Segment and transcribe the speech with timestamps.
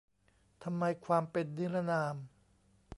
[0.63, 2.15] ทำไม ความเป็นนิรนาม